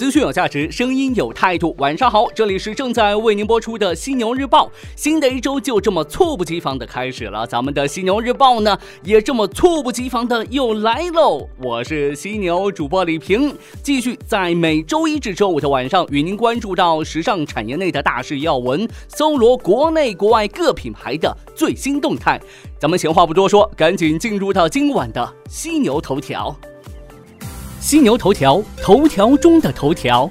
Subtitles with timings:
[0.00, 1.74] 资讯有价值，声音有态度。
[1.76, 4.72] 晚上好，这里是正在为您播出的犀牛日报。
[4.96, 11.46] 新的一周就这么猝不及防的开始了，咱们的犀牛日报呢，也这么猝不及防的又来喽。
[11.62, 22.40] 我是犀牛主播李平，继续在每周一至周五的晚上与您关注到时尚产业内的大事要闻，搜罗国内国外各品牌的最新动态。
[22.78, 26.58] 咱们闲话不多说，赶紧进入到今晚的犀牛头条。
[27.80, 30.30] 犀牛头条，头条中的头条。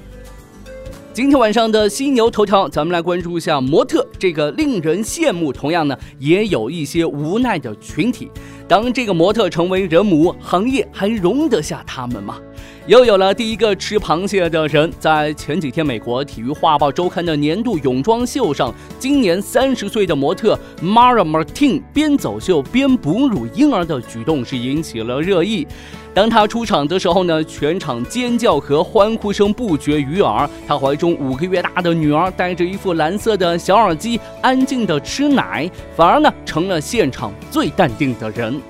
[1.12, 8.30] 今天晚上的犀牛头条，咱们来关注一下模特这个令人羡慕，同样呢也有一些无奈的群体。
[8.68, 12.38] 当这个模特成为人母，行业还容得下他们吗？
[12.86, 14.90] 又有了第一个吃螃蟹的人。
[14.98, 25.66] 在前几天，美国体育画报周刊的年度泳装秀上，今年三十岁的模特 Mara Martin 边走秀边哺乳婴儿的举动是引起了热议。
[26.12, 30.48] 当他出场的时候呢，全场尖叫和欢呼声不绝于耳。
[30.66, 38.60] 他怀中五个月大的女儿戴着一副蓝色的小耳机，安静的吃奶，反而呢成了现场最淡定的人。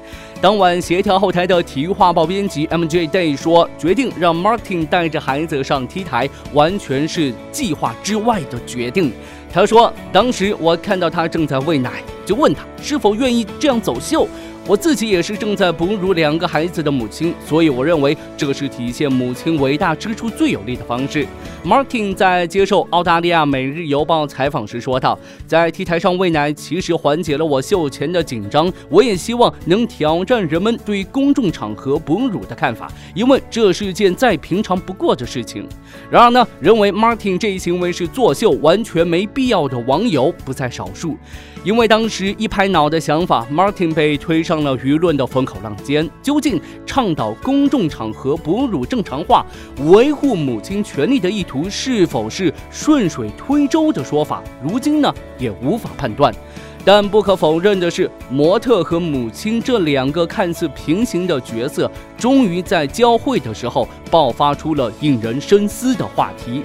[0.41, 9.13] 当晚协调后台的体育画报编辑 MJ Day 说，决定让 Martin 带着孩子上 T 台，完全是计划之外的决定。
[9.53, 14.27] 他说，当时我看到他正在喂奶，就问他是否愿意这样走秀。
[14.71, 21.27] 我自己也是正在哺乳两个孩子的母亲，所以我认为这是体现母亲伟大之处最有力的方式。
[21.65, 28.73] Martin 在接受澳大利亚《每日邮报》采访时说道：“在 T 台上喂奶，其实缓解了我秀前的紧张。
[28.89, 35.67] 我也希望能挑战人们对公众场合哺乳的看法，因为这是件再平常不过的事情。”
[36.09, 41.17] 然而呢，认为 Martin 这一行为是作秀、完全没必要的网友不在少数。
[41.63, 46.09] 因为当时一拍脑的想法，Martin 被推上了舆论的风口浪尖。
[46.23, 49.45] 究竟倡导公众场合哺乳正常化、
[49.87, 56.35] 维护母亲权利的意图是否是顺水推舟的说法，如今呢也无法判断。
[56.83, 66.63] 但不可否认的是，模特和母亲这两个看似平行的角色，终于在交汇的时候爆发出了引人深思的话题。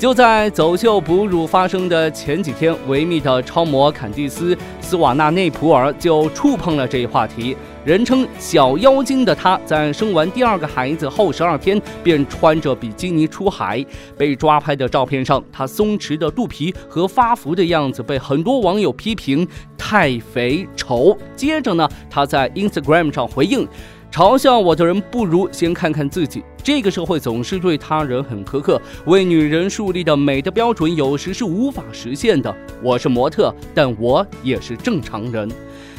[0.00, 7.54] 就在走秀哺乳发生的前几天，维密的超模坎蒂斯·斯瓦纳内普尔就触碰了这一话题。
[7.84, 13.84] 人称“小妖精”的她，在生完第二个孩子后十二天便穿着比基尼出海。
[14.16, 19.46] 被抓拍的照片上，她松弛的肚皮和发福的样子被很多网友批评
[19.76, 21.14] 太肥丑。
[21.36, 23.68] 接着呢，她在 Instagram 上回应。
[24.10, 26.42] 嘲笑我的人，不如先看看自己。
[26.64, 32.52] 这个社会总是对他人很苛刻，为女人树立的美的标准有时是无法实现的。
[32.82, 35.48] 我是模特，但我也是正常人。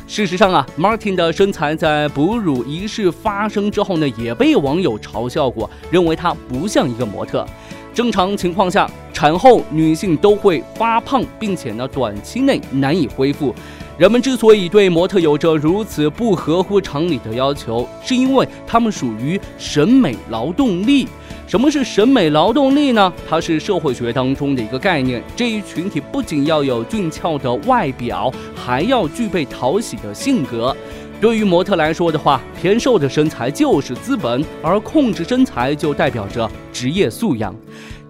[0.07, 7.47] 事实上啊，Martin 的身材在哺乳仪式发生之后呢，也被网友嘲笑过，认为她不像一个模特。
[7.93, 13.55] 正常情况下，产后女性都会发胖，并且呢，短期内难以恢复。
[13.97, 21.07] 人们之所以对模特有着如此不合乎常理的要求，是因为他们属于审美劳动力。
[21.45, 23.11] 什么是审美劳动力呢？
[23.29, 25.21] 它是社会学当中的一个概念。
[25.35, 30.75] 这一群体不仅要有俊俏的外表，还要具备讨喜的性格。
[31.19, 37.53] 对于模特来说的话，偏瘦的身材就是资本，而控制身材就代表着职业素养。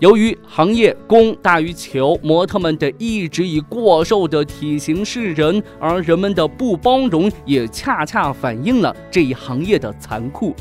[0.02, 10.56] 由于行业供大于求，模特们得一直以过瘦的体型示人，而人们的不包容也恰恰反映了这一行业的残酷。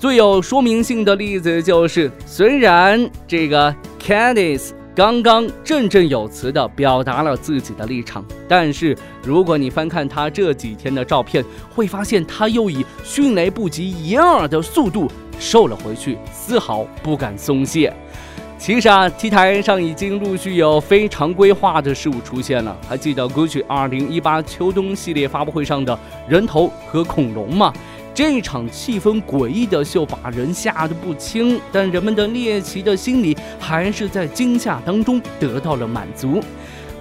[0.00, 17.94] 最有说明性的例子就是，虽然这个 Candice 刚刚振振有词地表达了自己的立场，但是如果你翻看她这几天的照片，会发现她又以迅雷不及掩耳的速度瘦了回去，丝毫不敢松懈。
[18.62, 22.76] 其实啊，T 台上已经陆续有非常规化的事物出现了。
[22.88, 25.98] 还记得 Gucci 2018秋冬系列发布会上的
[26.28, 27.72] 人头和恐龙吗？
[28.14, 36.40] 这场气氛诡异的秀把人吓得不轻，但人们的猎奇的心理还是在惊吓当中得到了满足。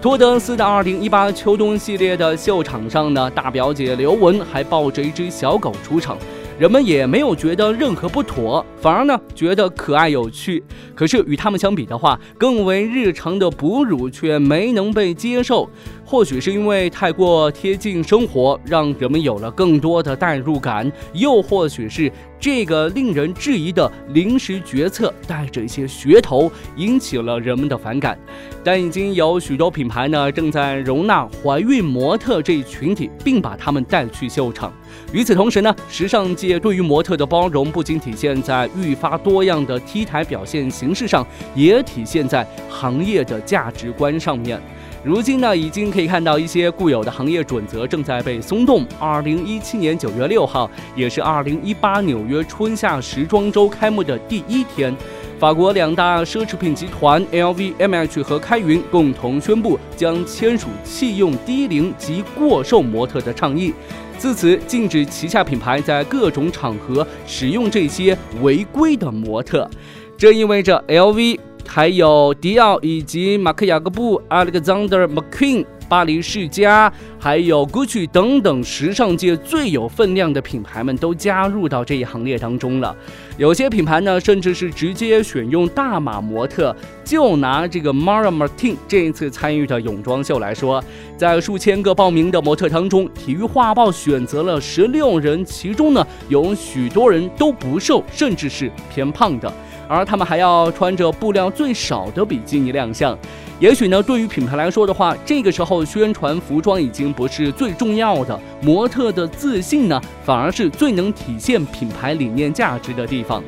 [0.01, 6.18] 托德斯的2018秋冬系列的秀场上呢，大表姐刘雯还抱着一只小狗出场。
[6.61, 10.63] 人们也没有觉得任何不妥，反而呢觉得可爱有趣。
[10.93, 15.67] 可是与他们相比的话，更为日常的哺乳却没能被接受。
[16.11, 28.19] 或许是因为太过贴近生活，让人们有了更多的代入感；又或许是这个令人质疑的临时决策带着一些噱头，引起了人们的反感。
[28.61, 34.69] 但已经有许多品牌呢，正在容纳怀孕模特这一群体，并把他们带去秀场。
[35.13, 41.25] 与此同时呢，时尚界对于模特的包容，不仅体现在愈发多样的 T 台表现形式上，
[41.55, 44.61] 也体现在行业的价值观上面。
[45.03, 48.86] 如今呢，已经可以看到一些固有的行业准则正在被松动。
[49.00, 54.95] 二零一七年九月六号，也是二零一八纽约春夏时装周开幕的第一天，
[55.39, 63.74] 法国两大奢侈品集团 LVMH 和开云共同宣布将签署弃用低龄及过瘦模特的倡议，
[64.19, 69.68] 自此禁止旗下品牌在各种场合使用这些违规的模特。
[70.15, 71.39] 这意味着 LV。
[71.73, 82.94] 还有迪奥以及马克雅各布、Alexander McQueen、巴黎世家，还有 Gucci 等等时尚界最有分量的品牌们都加入到这一行列当中了。
[83.38, 86.75] 有些品牌呢，甚至是直接选用大码模特。
[87.06, 90.83] 就拿这个 Mara Martin 这一次参与的泳装秀来说，
[91.15, 99.51] 在数千个报名的模特当中，体育画报选择了十六人，其中呢有许多人都不瘦，甚至是偏胖的。
[99.91, 103.17] 而他们还要穿着布料最少的比基尼亮相。
[103.59, 113.43] 也许呢，对于品牌来说的话，这个时候宣传服装已经不是最重要的，模特的自信呢，反而是最能体现品牌理念价值的地方。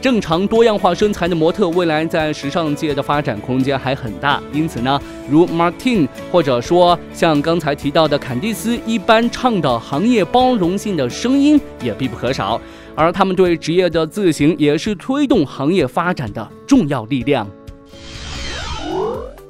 [0.00, 4.40] 正常多样化身材的模特，未来在时尚界的发展空间还很大。
[4.52, 12.60] 因此呢，如 Martin 或者说像刚才提到的坎蒂斯一般倡导行业包容性的声音也必不可少。
[12.94, 17.48] 而他们对职业的自省，也是推动行业发展的重要力量。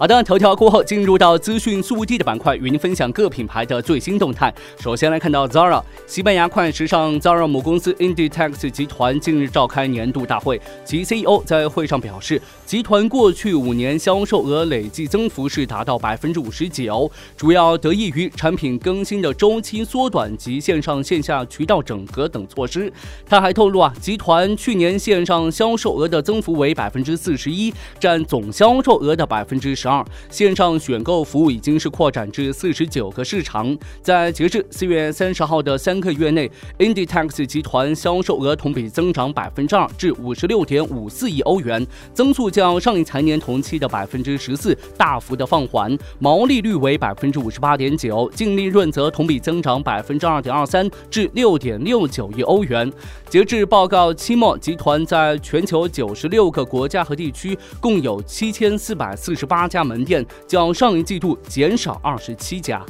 [0.01, 4.55] 好的，头条过后进入到资讯速递的板块，与您分享各品牌的最新动态。
[4.79, 22.93] 首先来看到 Zara，西班牙快时尚 Zara 母公司 Inditex 集团近日召开年度大会，其 CEO 在会上表示，集团过去五年销售额累计增幅是达到百分之五十九，主要得益于产品更新的周期缩短及线上线下渠道整合等措施。
[23.27, 52.93] 他还透露啊，集团去年线上销售额的增幅为百分之四十一，占总销售额的百分之十二线上选购服务已经是扩展至四十九个市场，在截至四月三十号的三个月内，Inditex 集团销售额同比增长百分之二，至五十六点五四亿欧元，增速较上一财年同期的百分之十四大幅的放缓，毛利率为百分之五十八点九，净利润则同比增长百分之二点二三，至六点六九亿欧元。
[53.31, 62.83] 截至报告期末，集团在全球九十六个国家和地区共有七千四百四十八家门店，较上一季度减少二十七家。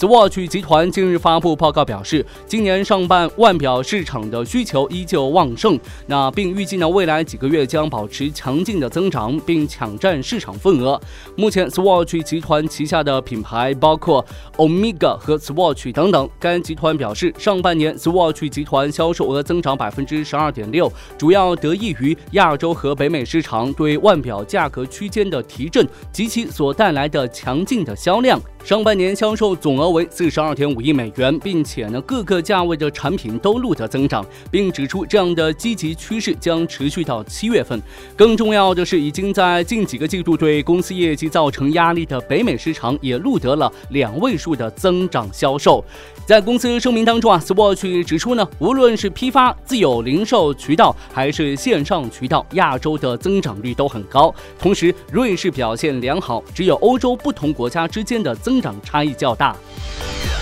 [0.00, 10.98] Swatch 集团近日发布报告表示，今年上半腕表市场的需求依旧旺盛，那并预计呢未来几个月将保持强劲的增长，并抢占市场份额。
[11.36, 14.24] 目前，Swatch 集团旗下的品牌包括
[14.56, 16.26] Omega 和 Swatch 等等。
[16.38, 28.40] 该集团表示，上半年 Swatch 集团销售额增长百分之十二点六，主要得益于亚洲和北美市场对腕表价格区间的提振及其所带来的强劲的销量。
[28.64, 37.80] 上半年销售总额为四十二点五亿美元，并且呢各个价位的产品都录得增长，并指出这样的积极趋势将持续到七月份。
[38.16, 45.84] 更重要的是，已经在近几个季度对公司业绩造成压力的北美市场也录得了两位数的增长销售。
[46.26, 54.32] 在公司声明当中啊，Swatch 指出呢，无论是批发、自有零售渠道还是线上渠道，亚洲的增长率都很高。
[54.56, 59.56] 同时，瑞士表现良好，只有欧洲不同国家之间的增长差异较大。
[59.88, 60.39] Yeah.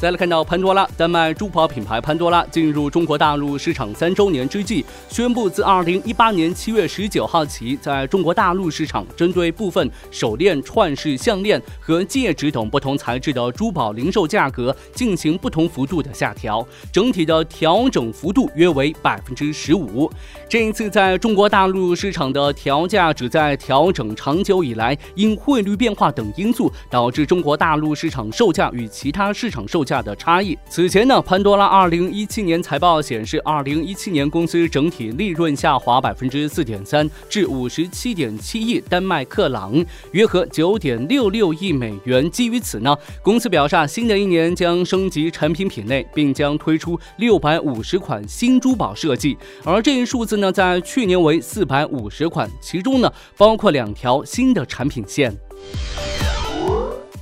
[0.00, 20.08] 再来看到潘多拉，丹麦珠宝品牌潘多拉进入中国大陆市场三周年之际，宣布自二零一八年七月十九号起，在中国大陆市场针对部分手链、串饰、项链和戒指等不同材质的珠宝零售价格进行不同幅度的下调，整体的调整幅度约为百分之十五。
[20.48, 29.84] 这一次在中国大陆市场的调价，旨在调整长久以来因汇率变化等因素导致中国大陆市场售价与其他市场售。
[29.88, 30.56] 价的差异。
[30.68, 42.30] 此前呢，潘多拉二零一七年财报显示，二零一七年公司整体利润下滑百分之四点三，至五十七点七亿丹麦克朗，约合九点六六亿美元。
[42.30, 49.38] 基于此呢，公司表示，新的一年将升级产品品类，并将推出六百五十款新珠宝设计。
[49.64, 55.34] 而这一数字呢，在去年为四百五十款，其中呢，包括两条新的产品线。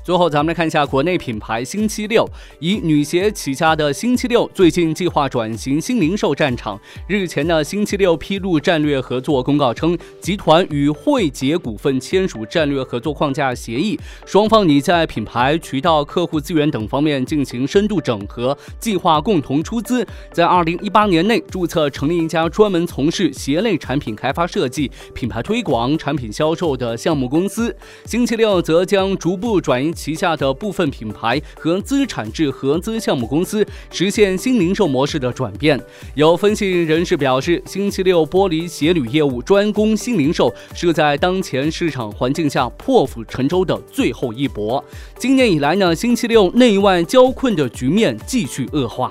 [0.07, 2.25] 最后，咱们来看一下国内品牌星期六，
[2.61, 6.81] 以女鞋起家的星期六，最近计划转型新零售战场。
[7.09, 27.77] 日前呢，星期六披露战略合作公告称，集团与汇捷股份签署战略合作框架协议，双方拟在品牌、渠道、客户资源等方面进行深度整合，计划共同出资，在二零一八年内注册成立一家专门从事鞋类产品开发、设计、品牌推广、产品销售的项目公司。
[28.05, 29.96] 星期六则将逐步转移。
[29.97, 35.83] 旗下的部分品牌和资产制合资项目公司，实现新零售模式的转变。
[36.15, 44.85] 有分析人士表示，星期六玻璃鞋履业务专攻新零售，是在当前市场环境下破釜沉舟的最后一搏。
[45.19, 49.11] 今年以来呢，星期六内外交困的局面继续恶化。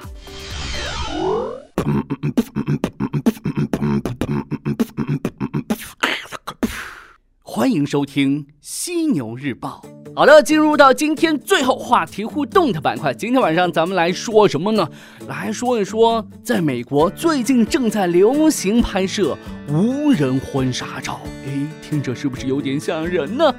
[7.56, 9.82] 欢迎收听《犀牛日报》。
[10.14, 13.14] 好的，进入到今天最后话题互动的板块。
[13.14, 14.86] 今天晚上咱们来说什么呢？
[15.30, 19.38] 来说一说，在美国最近正在流行拍摄
[19.70, 21.22] 无人婚纱照。
[21.48, 23.56] 哎，听着是不是有点像人呢？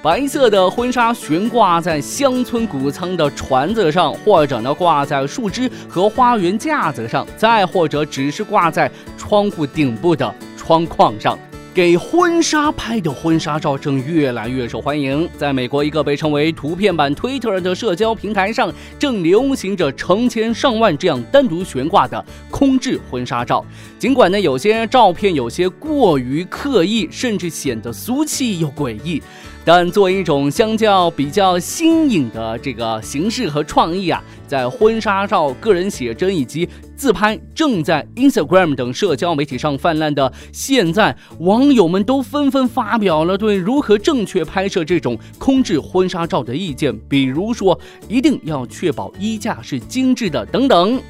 [0.00, 8.88] 白色的婚纱悬挂在乡村谷仓的船子上，或者呢挂在树枝和花园架子上，再或者只是挂在
[9.18, 11.36] 窗户顶部的窗框上。
[11.72, 15.28] 给婚纱拍的婚纱照正越来越受欢迎。
[15.38, 23.64] 在美国，一个被称为“图片版 Twitter” 的社交平台上，正流行着成千上万这样单独悬挂的空置婚纱照。
[24.00, 29.22] 尽管呢，有些照片有些过于刻意，甚至显得俗气又诡异。
[29.72, 51.00] 但作为一种相较比较新颖的这个形式和创意啊，在婚纱照、个人写真以及自拍正在 Instagram 等社交媒体上泛滥的现在，网友们都纷纷发表了对如何正确拍摄这种空置婚纱照的意见，比如说一定要确保衣架是精致的等等。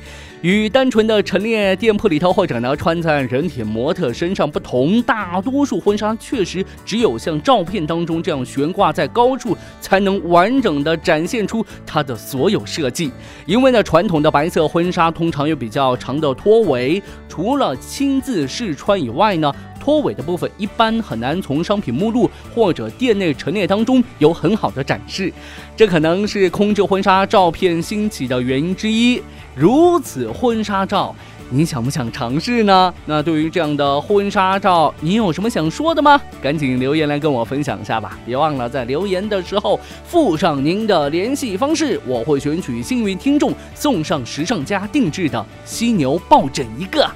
[0.42, 13.12] 与单纯的陈列店铺里头，或者呢穿在人体模特身上不同，大多数婚纱确实只有像照片当中这样悬挂在高处，才能完整的展现出它的所有设计。
[13.44, 25.32] 因为呢，传统的白色婚纱通常有比较长的拖尾，除了亲自试穿以外呢，拖尾的部分一般很难从商品目录或者店内陈列当中有很好的展示，
[25.74, 29.20] 这可能是空置婚纱照片兴起的原因之一。
[29.56, 31.14] 如此婚纱照，
[31.50, 32.94] 你想不想尝试呢？
[33.06, 36.20] 那对于这样的婚纱照，你有什么想说的吗？
[36.40, 38.16] 赶紧留言来跟我分享一下吧！
[38.24, 47.10] 别忘了在留言的时候附上您的联系方式，我会选取幸运听众送上时尚家定制的犀牛抱枕一个。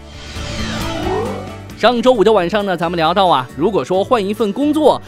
[1.85, 4.99] 上周五的晚上呢，咱们聊到啊，如果说换一份工作。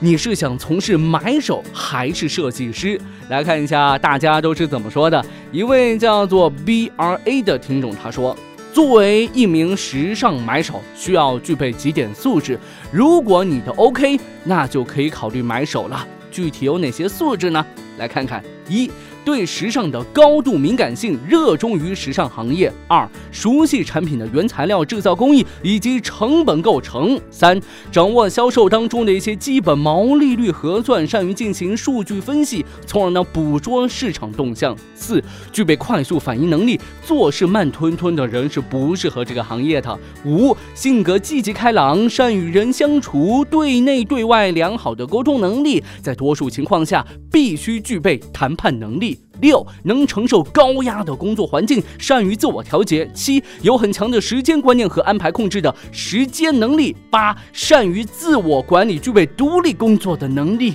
[0.00, 3.00] 你是想从事买手还是设计师？
[3.28, 5.24] 来看一下大家都是怎么说的。
[5.52, 8.36] 一位叫做 B R A 的听众他说
[8.74, 12.58] ：“作为一名时尚买手，需要具备几点素质。
[12.90, 16.04] 如果你的 OK，那就可以考虑买手了。
[16.32, 17.64] 具体有哪些素质呢？
[17.98, 18.90] 来看看一。”
[19.26, 22.72] 对时尚的高度敏感性，热衷于时尚行业。
[22.86, 27.20] 二、熟悉产品的原材料制造工艺以及成本构成。
[27.28, 34.76] 三、掌握销售当中的一些基本毛利率核算，善于进行数据分析，从而呢捕捉市场动向。
[34.94, 39.98] 四、具备快速反应能力，做事慢吞吞的人是不适合这个行业的。
[40.24, 49.15] 五、性格积极开朗，善与人相处，对内对外良好的沟通能力，在多数情况下必须具备谈判能力。
[49.40, 53.06] 六能承受高压的工作环境，善于自我调节。
[53.12, 56.96] 七有很强的时间观念和安排控制的时间能力。
[57.10, 60.74] 八善于自我管理，具备独立工作的能力。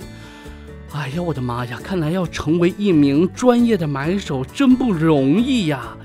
[0.94, 1.80] 哎呀，我的妈呀！
[1.84, 5.98] 看来要成为一名专业的买手真不容易呀。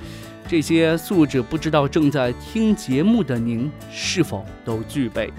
[0.49, 5.33] 这些素质，不知道正在听节目的您是否都具备？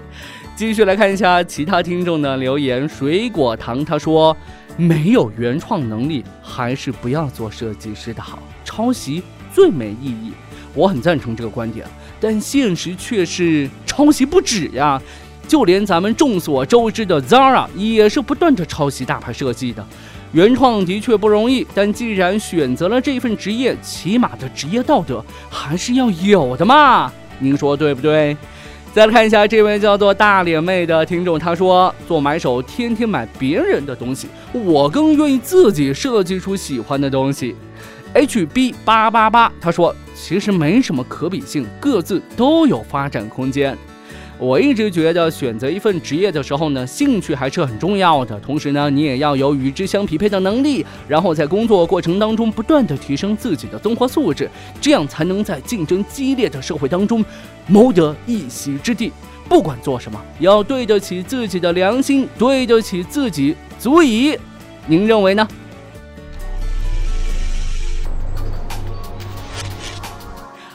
[0.54, 2.88] 继续来看一下其他听众的留言。
[2.88, 4.36] 水果糖他说。
[4.78, 8.38] 没有原创能力，还是不要做设计师的好。
[8.64, 9.20] 抄袭
[9.52, 10.32] 最没意义，
[10.72, 11.84] 我很赞成这个观点。
[12.20, 15.02] 但现实却是抄袭不止呀，
[15.48, 19.84] 就连咱们众所周知的 Zara 也是不断的抄袭大牌设计的。
[20.30, 27.12] 原创的确不容易，但既然选择了这份职业，起码的职业道德还是要有的嘛。
[27.40, 28.36] 您说对不对？
[28.94, 37.54] 再来看一下这位叫做大脸妹的听众，他说：“做买手天天买别人的东西，我更愿意自己设计出喜欢的东西。”
[38.14, 43.76] HB 八八八他说：“其实没什么可比性，各自都有发展空间。”
[44.40, 48.38] 我一直觉得选择一份职业的时候呢，兴趣还是很重要的。
[48.38, 54.48] 同时呢，你也要有与之相匹配的能力，然后在工作过程当中不断的提升自己的综合素质，
[54.80, 57.24] 这样才能在竞争激烈的社会当中
[57.66, 59.10] 谋得一席之地。
[59.48, 64.38] 不管做什么，要对得起自己的良心，对得起自己，足以。
[64.86, 65.46] 您认为呢？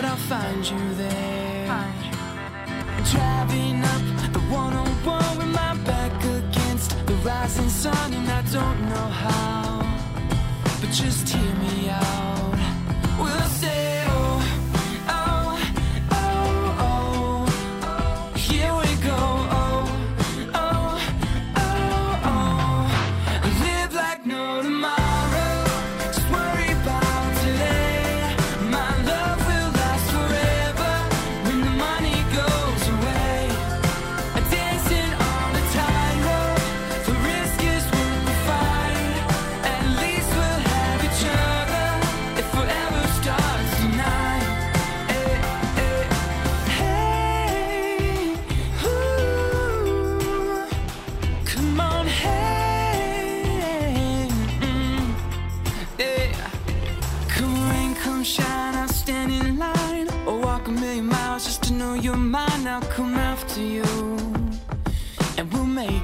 [0.00, 1.66] But I'll find you there.
[3.10, 9.08] Driving up the 101 with my back against the rising sun, and I don't know
[9.24, 9.82] how,
[10.80, 11.87] but just hear me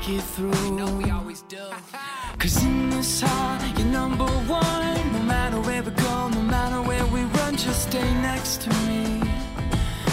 [0.07, 0.97] make it through.
[0.97, 1.65] we always do.
[2.39, 5.13] Cause in this heart, you're number one.
[5.13, 9.23] No matter where we go, no matter where we run, just stay next to me.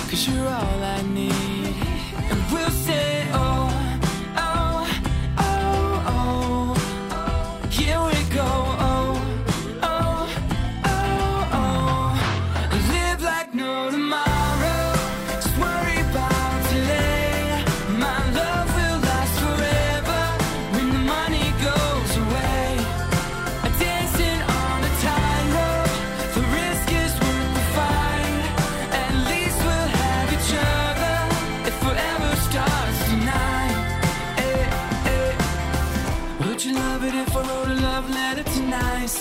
[0.10, 1.76] Cause you're all I need.
[2.32, 3.21] And we'll say,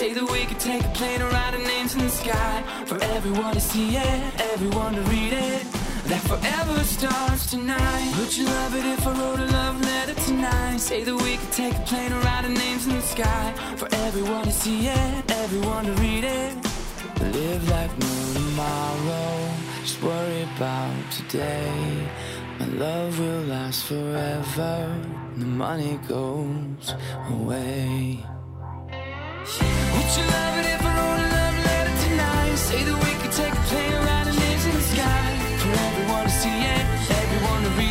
[0.01, 2.97] Say that we could take a plane and write our names in the sky for
[3.03, 5.63] everyone to see it, everyone to read it.
[6.09, 8.11] That forever starts tonight.
[8.17, 10.77] Would you love it if I wrote a love letter tonight?
[10.77, 13.87] Say that we could take a plane and write our names in the sky for
[14.07, 16.55] everyone to see it, everyone to read it.
[17.37, 19.53] Live like no tomorrow.
[19.83, 22.09] Just worry about today.
[22.57, 24.99] My love will last forever.
[25.37, 26.95] The money goes
[27.29, 28.25] away.
[32.71, 35.27] Say that we could take a plane and ride a names in the sky.
[35.59, 37.90] For everyone to see it, everyone to read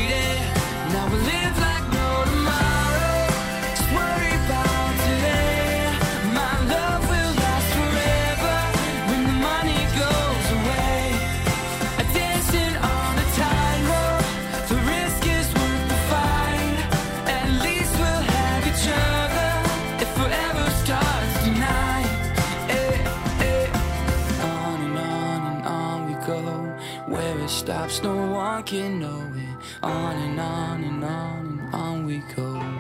[28.71, 29.57] can know it.
[29.83, 32.80] On and on and on and on we go.